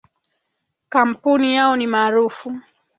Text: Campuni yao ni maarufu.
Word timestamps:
Campuni 0.89 1.55
yao 1.55 1.75
ni 1.75 1.87
maarufu. 1.87 2.59